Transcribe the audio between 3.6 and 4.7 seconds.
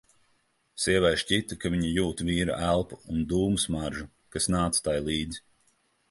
smaržu, kas